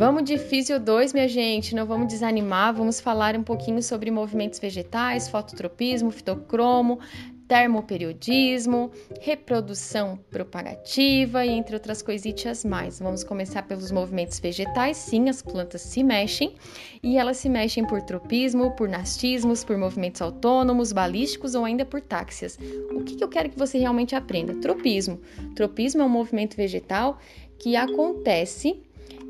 [0.00, 4.58] Vamos de Físio 2, minha gente, não vamos desanimar, vamos falar um pouquinho sobre movimentos
[4.58, 6.98] vegetais, fototropismo, fitocromo,
[7.46, 8.90] termoperiodismo,
[9.20, 12.98] reprodução propagativa e entre outras coisitas mais.
[12.98, 14.96] Vamos começar pelos movimentos vegetais.
[14.96, 16.54] Sim, as plantas se mexem
[17.02, 22.00] e elas se mexem por tropismo, por nastismos, por movimentos autônomos, balísticos ou ainda por
[22.00, 22.58] táxias.
[22.90, 24.54] O que, que eu quero que você realmente aprenda?
[24.54, 25.20] Tropismo.
[25.54, 27.18] Tropismo é um movimento vegetal
[27.58, 28.80] que acontece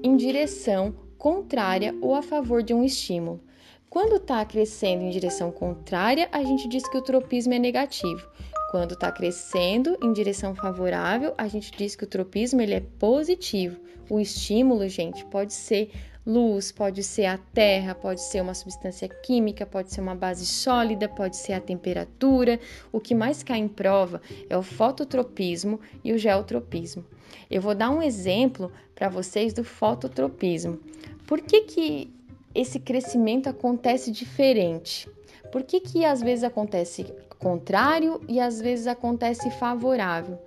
[0.02, 3.40] em direção contrária ou a favor de um estímulo.
[3.88, 8.26] Quando está crescendo em direção contrária, a gente diz que o tropismo é negativo.
[8.70, 13.80] Quando está crescendo em direção favorável, a gente diz que o tropismo ele é positivo.
[14.08, 15.90] O estímulo, gente, pode ser
[16.26, 21.08] luz, pode ser a terra, pode ser uma substância química, pode ser uma base sólida,
[21.08, 22.60] pode ser a temperatura.
[22.92, 27.04] O que mais cai em prova é o fototropismo e o geotropismo.
[27.50, 30.78] Eu vou dar um exemplo para vocês do fototropismo.
[31.26, 32.12] Por que, que
[32.54, 35.08] esse crescimento acontece diferente?
[35.50, 37.06] Por que, que às vezes acontece
[37.38, 40.38] contrário e às vezes acontece favorável?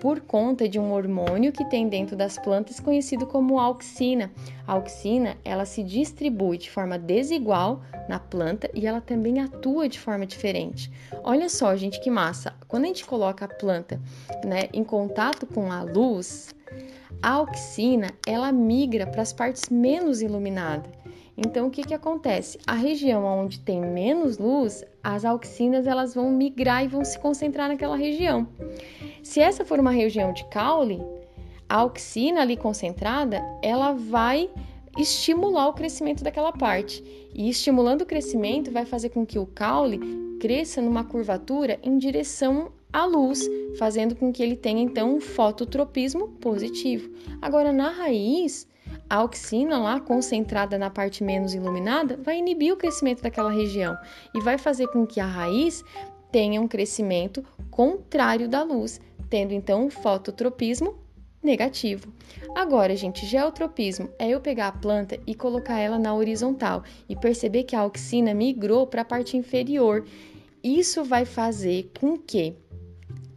[0.00, 4.32] Por conta de um hormônio que tem dentro das plantas conhecido como auxina.
[4.66, 10.00] A auxina, ela se distribui de forma desigual na planta e ela também atua de
[10.00, 10.90] forma diferente.
[11.22, 12.54] Olha só, gente, que massa.
[12.66, 14.00] Quando a gente coloca a planta,
[14.44, 16.54] né, em contato com a luz,
[17.22, 21.00] a auxina, ela migra para as partes menos iluminadas
[21.42, 22.58] então, o que, que acontece?
[22.66, 27.68] A região onde tem menos luz, as auxinas elas vão migrar e vão se concentrar
[27.68, 28.46] naquela região.
[29.22, 31.00] Se essa for uma região de caule,
[31.68, 34.50] a auxina ali concentrada, ela vai
[34.98, 37.02] estimular o crescimento daquela parte.
[37.34, 40.00] E estimulando o crescimento vai fazer com que o caule
[40.40, 46.28] cresça numa curvatura em direção à luz, fazendo com que ele tenha então um fototropismo
[46.40, 47.10] positivo.
[47.40, 48.66] Agora na raiz,
[49.10, 53.98] a auxina lá concentrada na parte menos iluminada vai inibir o crescimento daquela região
[54.32, 55.84] e vai fazer com que a raiz
[56.30, 60.94] tenha um crescimento contrário da luz, tendo então um fototropismo
[61.42, 62.12] negativo.
[62.54, 67.64] Agora, gente, geotropismo é eu pegar a planta e colocar ela na horizontal e perceber
[67.64, 70.04] que a auxina migrou para a parte inferior.
[70.62, 72.54] Isso vai fazer com que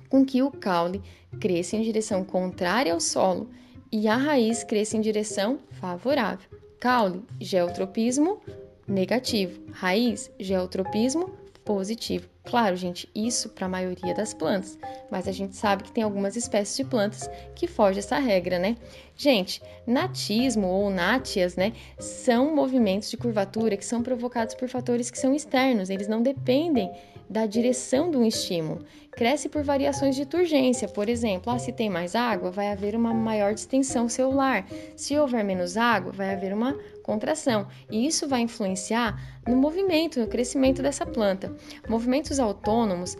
[0.07, 1.01] com que o caule
[1.39, 3.49] cresça em direção contrária ao solo
[3.93, 6.49] e a raiz cresça em direção favorável.
[6.79, 8.41] Caule, geotropismo
[8.87, 9.61] negativo.
[9.71, 11.29] Raiz, geotropismo
[11.65, 12.27] positivo.
[12.45, 14.77] Claro, gente, isso para a maioria das plantas,
[15.09, 18.75] mas a gente sabe que tem algumas espécies de plantas que fogem essa regra, né?
[19.15, 25.17] Gente, natismo ou nátias, né, são movimentos de curvatura que são provocados por fatores que
[25.17, 26.91] são externos, eles não dependem
[27.29, 28.85] da direção do estímulo.
[29.11, 33.13] Cresce por variações de turgência, por exemplo, ah, se tem mais água, vai haver uma
[33.13, 34.67] maior distensão celular.
[34.95, 37.67] Se houver menos água, vai haver uma contração.
[37.91, 41.55] E isso vai influenciar no movimento, no crescimento dessa planta.
[41.87, 43.17] Movimentos autônomos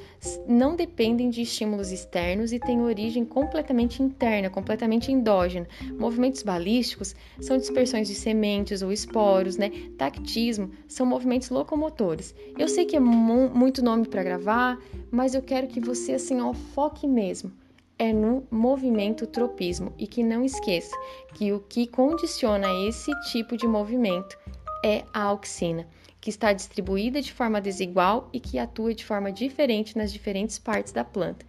[0.48, 5.68] não dependem de estímulos externos e têm origem completamente interna, completamente endógena.
[6.00, 9.70] Movimentos balísticos são dispersões de sementes ou esporos, né?
[9.98, 12.34] Tactismo são movimentos locomotores.
[12.58, 14.80] Eu sei que é muito nome para gravar,
[15.12, 17.52] mas eu quero que você assim ó, foque mesmo
[17.98, 20.96] é no movimento tropismo e que não esqueça
[21.34, 24.38] que o que condiciona esse tipo de movimento
[24.84, 25.88] é a auxina,
[26.20, 30.92] que está distribuída de forma desigual e que atua de forma diferente nas diferentes partes
[30.92, 31.46] da planta.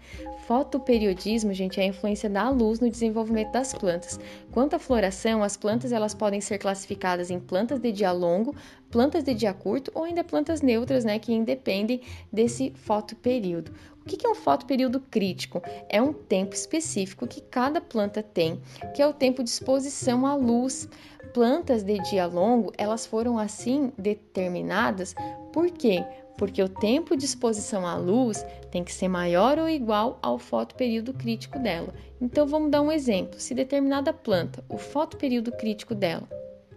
[0.46, 4.20] Fotoperiodismo, gente, é a influência da luz no desenvolvimento das plantas.
[4.52, 8.54] Quanto à floração, as plantas elas podem ser classificadas em plantas de dia longo,
[8.90, 12.00] plantas de dia curto ou ainda plantas neutras, né, que independem
[12.32, 13.72] desse fotoperíodo.
[14.04, 15.62] O que é um fotoperíodo crítico?
[15.88, 18.60] É um tempo específico que cada planta tem,
[18.94, 20.86] que é o tempo de exposição à luz.
[21.32, 25.16] Plantas de dia longo, elas foram assim determinadas
[25.54, 26.04] por quê?
[26.36, 31.14] Porque o tempo de exposição à luz tem que ser maior ou igual ao fotoperíodo
[31.14, 31.94] crítico dela.
[32.20, 33.38] Então vamos dar um exemplo.
[33.38, 36.28] Se determinada planta, o fotoperíodo crítico dela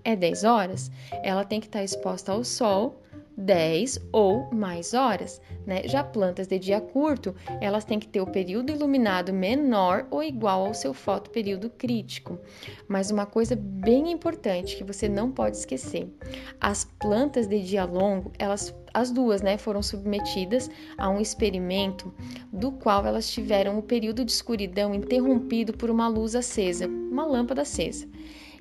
[0.03, 0.91] é 10 horas,
[1.23, 3.01] ela tem que estar exposta ao sol
[3.37, 5.39] 10 ou mais horas.
[5.65, 5.83] Né?
[5.85, 10.65] Já plantas de dia curto, elas têm que ter o período iluminado menor ou igual
[10.65, 12.39] ao seu fotoperíodo crítico.
[12.87, 16.11] Mas uma coisa bem importante que você não pode esquecer:
[16.59, 22.11] as plantas de dia longo, elas as duas, né, foram submetidas a um experimento
[22.51, 27.61] do qual elas tiveram o período de escuridão interrompido por uma luz acesa, uma lâmpada
[27.61, 28.07] acesa.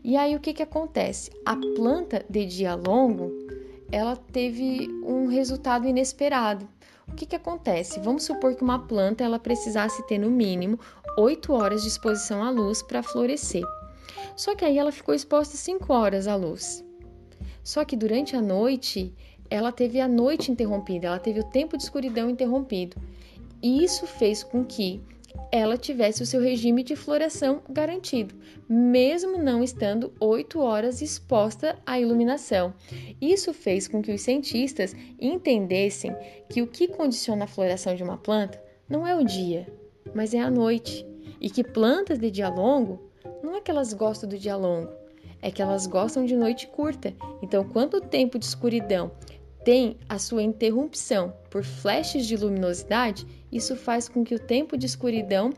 [0.04, 1.30] E aí o que que acontece?
[1.44, 3.45] A planta de dia longo,
[3.90, 6.68] ela teve um resultado inesperado.
[7.08, 8.00] O que, que acontece?
[8.00, 10.78] Vamos supor que uma planta ela precisasse ter no mínimo
[11.16, 13.64] 8 horas de exposição à luz para florescer.
[14.36, 16.84] Só que aí ela ficou exposta 5 horas à luz.
[17.62, 19.14] Só que durante a noite,
[19.48, 22.96] ela teve a noite interrompida, ela teve o tempo de escuridão interrompido.
[23.62, 25.00] E isso fez com que
[25.56, 28.34] ela tivesse o seu regime de floração garantido,
[28.68, 32.74] mesmo não estando 8 horas exposta à iluminação.
[33.20, 36.14] Isso fez com que os cientistas entendessem
[36.48, 39.66] que o que condiciona a floração de uma planta não é o dia,
[40.14, 41.06] mas é a noite,
[41.40, 43.10] e que plantas de dia longo
[43.42, 44.90] não é que elas gostam do dia longo,
[45.42, 47.14] é que elas gostam de noite curta.
[47.42, 49.10] Então, quando o tempo de escuridão
[49.66, 54.86] tem a sua interrupção por flashes de luminosidade, isso faz com que o tempo de
[54.86, 55.52] escuridão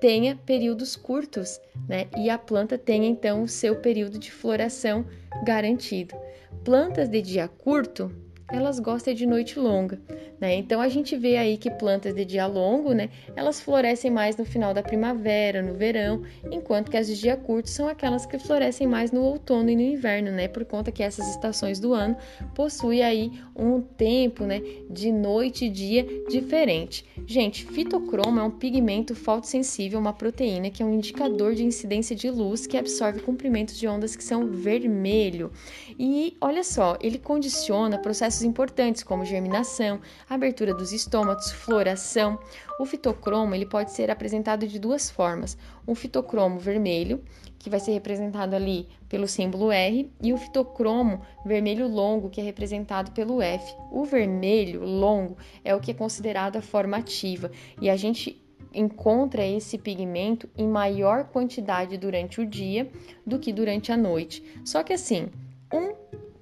[0.00, 2.08] tenha períodos curtos, né?
[2.18, 5.06] E a planta tenha então o seu período de floração
[5.44, 6.16] garantido.
[6.64, 8.10] Plantas de dia curto
[8.50, 10.00] elas gostam de noite longa,
[10.40, 10.54] né?
[10.54, 14.44] Então a gente vê aí que plantas de dia longo, né, elas florescem mais no
[14.44, 18.86] final da primavera, no verão, enquanto que as de dia curto são aquelas que florescem
[18.86, 20.48] mais no outono e no inverno, né?
[20.48, 22.16] Por conta que essas estações do ano
[22.54, 27.04] possuem aí um tempo, né, de noite e dia diferente.
[27.28, 32.30] Gente, fitocromo é um pigmento fotossensível, uma proteína que é um indicador de incidência de
[32.30, 35.50] luz que absorve comprimentos de ondas que são vermelho.
[35.98, 40.00] E olha só, ele condiciona processos importantes como germinação,
[40.30, 42.38] abertura dos estômatos, floração.
[42.78, 47.20] O fitocromo ele pode ser apresentado de duas formas: um fitocromo vermelho,
[47.66, 52.44] que vai ser representado ali pelo símbolo R, e o fitocromo vermelho longo, que é
[52.44, 53.74] representado pelo F.
[53.90, 57.50] O vermelho longo é o que é considerado a forma ativa,
[57.82, 58.40] e a gente
[58.72, 62.88] encontra esse pigmento em maior quantidade durante o dia
[63.26, 64.44] do que durante a noite.
[64.64, 65.28] Só que assim,
[65.74, 65.92] um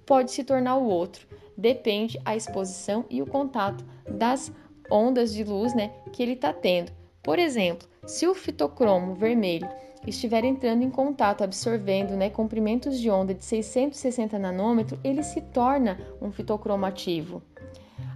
[0.04, 1.26] pode se tornar o outro
[1.56, 4.52] depende a exposição e o contato das
[4.90, 6.92] ondas de luz né, que ele está tendo.
[7.22, 9.66] Por exemplo, se o fitocromo vermelho
[10.06, 15.98] estiver entrando em contato, absorvendo né, comprimentos de onda de 660 nanômetros, ele se torna
[16.20, 17.42] um fitocromo ativo.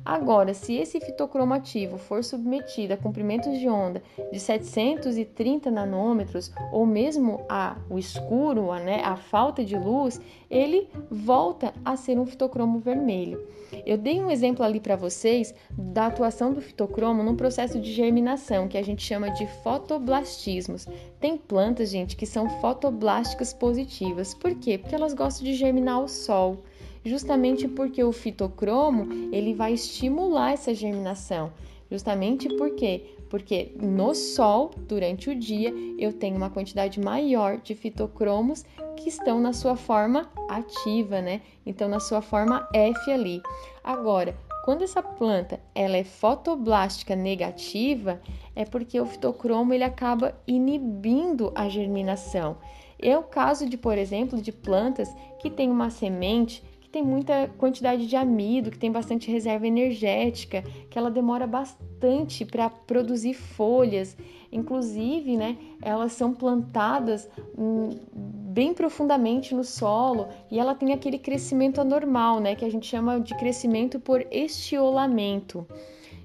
[0.08, 4.02] Agora, se esse fitocromativo for submetido a comprimentos de onda
[4.32, 10.18] de 730 nanômetros ou mesmo a o escuro, a, né, a falta de luz,
[10.50, 13.46] ele volta a ser um fitocromo vermelho.
[13.84, 18.66] Eu dei um exemplo ali para vocês da atuação do fitocromo num processo de germinação
[18.66, 20.86] que a gente chama de fotoblastismos.
[21.20, 24.32] Tem plantas, gente, que são fotoblásticas positivas.
[24.32, 24.78] Por quê?
[24.78, 26.62] Porque elas gostam de germinar ao sol
[27.08, 31.52] justamente porque o fitocromo ele vai estimular essa germinação.
[31.90, 33.14] Justamente por quê?
[33.30, 38.64] Porque no sol, durante o dia, eu tenho uma quantidade maior de fitocromos
[38.96, 41.40] que estão na sua forma ativa, né?
[41.64, 43.40] Então, na sua forma F ali.
[43.82, 48.20] Agora, quando essa planta ela é fotoblástica negativa,
[48.54, 52.58] é porque o fitocromo ele acaba inibindo a germinação.
[53.00, 55.08] É o caso de, por exemplo, de plantas
[55.38, 60.62] que têm uma semente que tem muita quantidade de amido, que tem bastante reserva energética,
[60.88, 64.16] que ela demora bastante para produzir folhas.
[64.50, 71.78] Inclusive, né, elas são plantadas hum, bem profundamente no solo e ela tem aquele crescimento
[71.78, 75.66] anormal, né, que a gente chama de crescimento por estiolamento.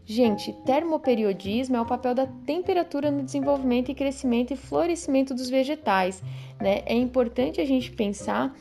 [0.06, 6.24] Gente, termoperiodismo é o papel da temperatura no desenvolvimento e crescimento e florescimento dos vegetais.
[6.59, 6.83] Né?
[6.85, 8.54] É importante a gente pensar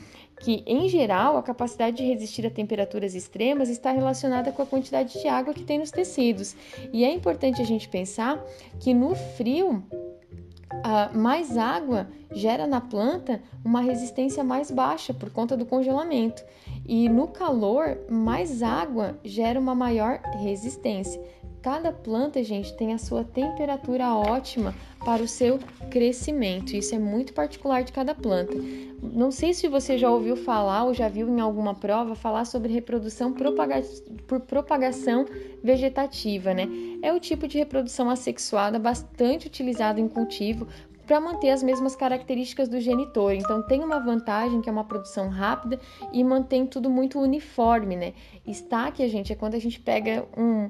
[0.43, 5.21] que, em geral, a capacidade de resistir a temperaturas extremas está relacionada com a quantidade
[5.21, 6.57] de água que tem nos tecidos.
[6.93, 8.45] E é importante a gente pensar
[8.81, 9.85] que no frio,
[10.73, 16.43] uh, mais água gera na planta uma resistência mais baixa por conta do congelamento.
[16.85, 21.23] E no calor, mais água gera uma maior resistência.
[21.62, 26.75] Cada planta, gente, tem a sua temperatura ótima para o seu crescimento.
[26.75, 28.52] Isso é muito particular de cada planta.
[29.00, 32.73] Não sei se você já ouviu falar ou já viu em alguma prova falar sobre
[32.73, 33.81] reprodução propaga
[34.26, 35.25] por propagação
[35.62, 36.69] vegetativa, né?
[37.00, 40.66] É o tipo de reprodução assexuada bastante utilizado em cultivo
[41.07, 43.35] para manter as mesmas características do genitor.
[43.35, 45.78] Então tem uma vantagem que é uma produção rápida
[46.12, 48.14] e mantém tudo muito uniforme, né?
[48.45, 50.69] Estaque, gente, é quando a gente pega um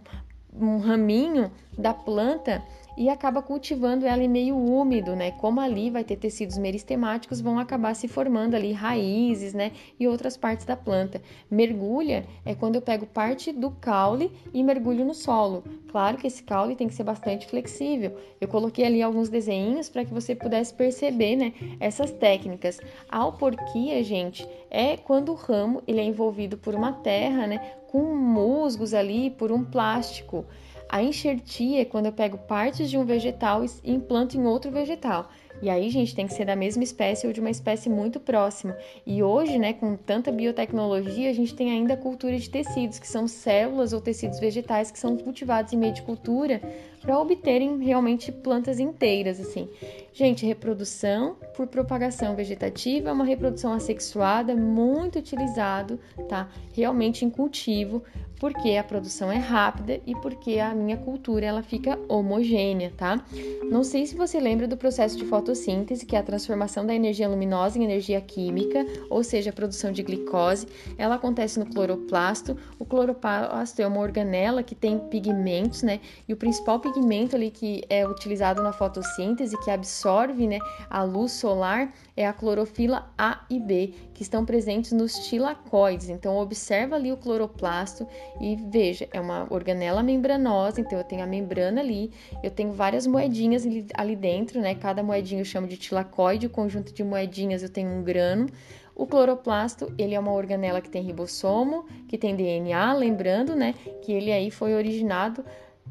[0.54, 2.62] um raminho da planta
[2.97, 5.30] e acaba cultivando ela em meio úmido, né?
[5.32, 9.73] Como ali vai ter tecidos meristemáticos, vão acabar se formando ali raízes, né?
[9.99, 11.23] E outras partes da planta.
[11.50, 15.64] Mergulha é quando eu pego parte do caule e mergulho no solo.
[15.90, 18.16] Claro que esse caule tem que ser bastante flexível.
[18.40, 21.54] Eu coloquei ali alguns desenhos para que você pudesse perceber, né?
[21.80, 22.78] Essas técnicas.
[23.09, 27.61] A alporquia, gente, é quando o ramo ele é envolvido por uma terra, né?
[27.92, 30.46] Com musgos ali, por um plástico.
[30.88, 35.28] A enxertia é quando eu pego partes de um vegetal e implanto em outro vegetal.
[35.61, 38.75] E aí, gente, tem que ser da mesma espécie ou de uma espécie muito próxima.
[39.06, 43.06] E hoje, né, com tanta biotecnologia, a gente tem ainda a cultura de tecidos, que
[43.06, 46.62] são células ou tecidos vegetais que são cultivados em meio de cultura
[47.02, 49.68] para obterem realmente plantas inteiras, assim.
[50.14, 56.50] Gente, reprodução por propagação vegetativa é uma reprodução assexuada muito utilizado, tá?
[56.75, 58.02] Realmente em cultivo
[58.42, 63.25] porque a produção é rápida e porque a minha cultura ela fica homogênea, tá?
[63.71, 67.28] Não sei se você lembra do processo de fotossíntese, que é a transformação da energia
[67.28, 70.66] luminosa em energia química, ou seja, a produção de glicose.
[70.99, 72.57] Ela acontece no cloroplasto.
[72.81, 76.00] O cloroplasto é uma organela que tem pigmentos, né?
[76.28, 80.01] E o principal pigmento ali que é utilizado na fotossíntese, que absorve,
[80.47, 80.59] né,
[80.90, 86.09] a luz solar, é a clorofila A e B, que estão presentes nos tilacoides.
[86.09, 88.06] Então observa ali o cloroplasto
[88.40, 92.11] e veja, é uma organela membranosa, então eu tenho a membrana ali,
[92.42, 94.75] eu tenho várias moedinhas ali dentro, né?
[94.75, 98.47] Cada moedinha eu chamo de tilacoide, o conjunto de moedinhas eu tenho um grano.
[98.94, 104.12] O cloroplasto, ele é uma organela que tem ribossomo, que tem DNA, lembrando, né, que
[104.12, 105.42] ele aí foi originado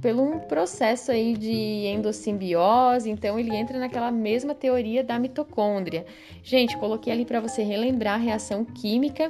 [0.02, 6.06] pelo um processo aí de endossimbiose, então ele entra naquela mesma teoria da mitocôndria.
[6.44, 9.30] Gente, coloquei ali para você relembrar a reação química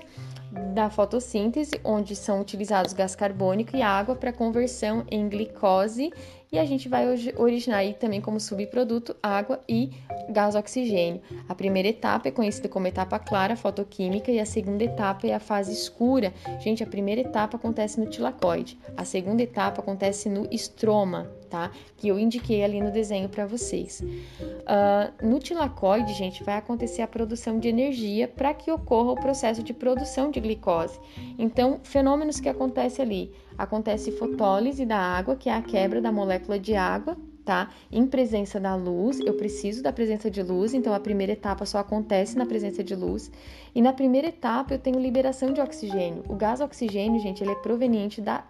[0.73, 6.11] da fotossíntese, onde são utilizados gás carbônico e água para conversão em glicose
[6.51, 7.05] e a gente vai
[7.37, 9.91] originar aí também como subproduto água e
[10.29, 11.21] gás oxigênio.
[11.47, 15.39] A primeira etapa é conhecida como etapa clara, fotoquímica, e a segunda etapa é a
[15.39, 16.33] fase escura.
[16.59, 21.69] Gente, a primeira etapa acontece no tilacoide, a segunda etapa acontece no estroma, tá?
[21.97, 24.01] Que eu indiquei ali no desenho para vocês.
[24.01, 29.61] Uh, no tilacoide, gente, vai acontecer a produção de energia para que ocorra o processo
[29.61, 30.97] de produção de glicose.
[31.37, 36.57] Então, fenômenos que acontecem ali acontece fotólise da água, que é a quebra da molécula
[36.57, 37.69] de água, tá?
[37.91, 41.79] Em presença da luz, eu preciso da presença de luz, então a primeira etapa só
[41.79, 43.31] acontece na presença de luz.
[43.73, 46.23] E na primeira etapa eu tenho liberação de oxigênio.
[46.27, 48.43] O gás oxigênio, gente, ele é proveniente da,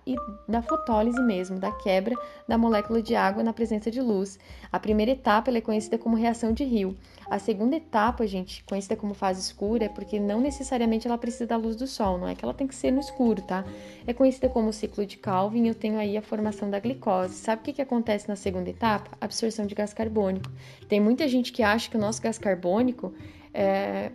[0.48, 2.15] da fotólise mesmo, da quebra
[2.48, 4.39] da molécula de água na presença de luz.
[4.71, 6.98] A primeira etapa é conhecida como reação de Rio.
[7.29, 11.55] A segunda etapa, gente, conhecida como fase escura, é porque não necessariamente ela precisa da
[11.55, 13.63] luz do sol, não é que ela tem que ser no escuro, tá?
[14.05, 17.36] É conhecida como ciclo de Calvin, eu tenho aí a formação da glicose.
[17.36, 19.11] Sabe o que, que acontece na segunda etapa?
[19.21, 20.51] Absorção de gás carbônico.
[20.89, 23.13] Tem muita gente que acha que o nosso gás carbônico
[23.53, 24.11] é...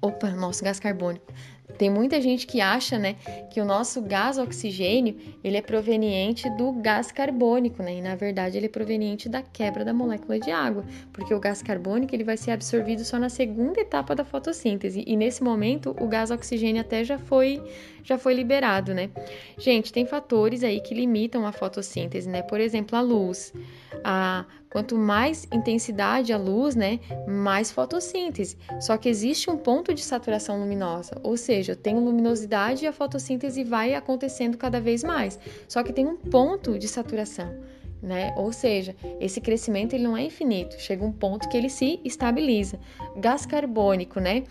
[0.00, 1.32] Opa, nosso gás carbônico
[1.78, 3.16] tem muita gente que acha, né,
[3.50, 7.96] que o nosso gás oxigênio, ele é proveniente do gás carbônico, né?
[7.96, 11.62] E na verdade ele é proveniente da quebra da molécula de água, porque o gás
[11.62, 15.04] carbônico ele vai ser absorvido só na segunda etapa da fotossíntese.
[15.06, 17.62] E nesse momento o gás oxigênio até já foi
[18.04, 19.10] já foi liberado, né?
[19.56, 22.42] Gente, tem fatores aí que limitam a fotossíntese, né?
[22.42, 23.52] Por exemplo, a luz.
[24.04, 28.56] A Quanto mais intensidade a luz, né, mais fotossíntese.
[28.80, 32.92] Só que existe um ponto de saturação luminosa, ou seja, eu tenho luminosidade e a
[32.92, 35.38] fotossíntese vai acontecendo cada vez mais.
[35.68, 37.54] Só que tem um ponto de saturação.
[38.02, 38.34] Né?
[38.36, 42.80] Ou seja, esse crescimento ele não é infinito, chega um ponto que ele se estabiliza.
[43.16, 44.42] Gás carbônico, né?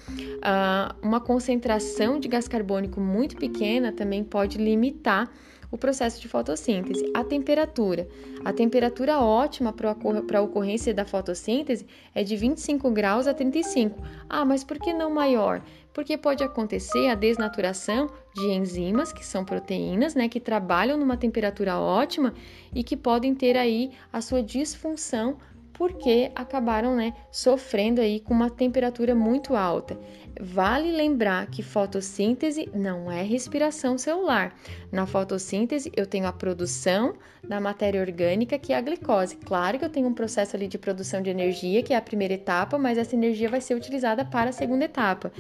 [0.42, 5.30] Ah, uma concentração de gás carbônico muito pequena também pode limitar
[5.72, 7.10] o processo de fotossíntese.
[7.14, 8.08] A temperatura.
[8.44, 14.00] A temperatura ótima para a ocorrência da fotossíntese é de 25 graus a 35.
[14.30, 15.64] Ah, mas por que não maior?
[15.94, 21.78] Porque pode acontecer a desnaturação de enzimas, que são proteínas, né, que trabalham numa temperatura
[21.80, 22.34] ótima
[22.74, 25.38] e que podem ter aí a sua disfunção
[25.82, 29.98] porque acabaram né, sofrendo aí com uma temperatura muito alta.
[30.40, 34.56] Vale lembrar que fotossíntese não é respiração celular.
[34.92, 39.36] Na fotossíntese, eu tenho a produção da matéria orgânica, que é a glicose.
[39.38, 42.36] Claro que eu tenho um processo ali de produção de energia, que é a primeira
[42.36, 45.32] etapa, mas essa energia vai ser utilizada para a segunda etapa.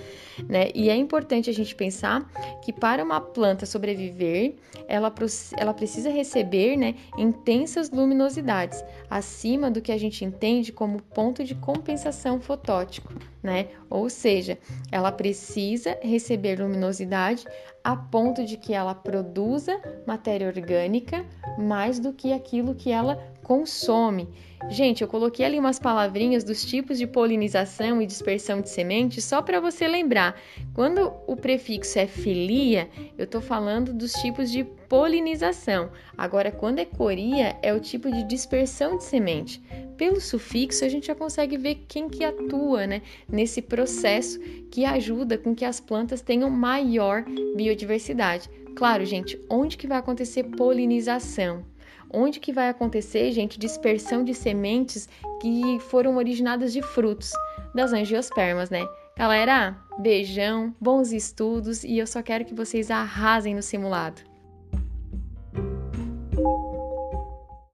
[0.49, 0.71] Né?
[0.73, 2.27] E é importante a gente pensar
[2.63, 4.55] que para uma planta sobreviver,
[4.87, 5.13] ela,
[5.57, 11.53] ela precisa receber né, intensas luminosidades, acima do que a gente entende como ponto de
[11.53, 13.67] compensação fotótico né?
[13.89, 14.57] Ou seja,
[14.91, 17.45] ela precisa receber luminosidade
[17.83, 21.25] a ponto de que ela produza matéria orgânica
[21.57, 24.27] mais do que aquilo que ela consome.
[24.69, 29.41] Gente, eu coloquei ali umas palavrinhas dos tipos de polinização e dispersão de sementes só
[29.41, 30.39] para você lembrar.
[30.73, 35.89] Quando o prefixo é filia, eu estou falando dos tipos de polinização.
[36.15, 39.61] Agora, quando é coria, é o tipo de dispersão de semente.
[39.97, 44.39] Pelo sufixo, a gente já consegue ver quem que atua né, nesse processo
[44.71, 47.23] que ajuda com que as plantas tenham maior
[47.55, 48.49] biodiversidade.
[48.75, 51.70] Claro, gente, onde que vai acontecer polinização?
[52.13, 55.07] Onde que vai acontecer, gente, dispersão de sementes
[55.41, 57.31] que foram originadas de frutos
[57.73, 58.85] das angiospermas, né?
[59.17, 64.30] Galera, beijão, bons estudos e eu só quero que vocês arrasem no simulado.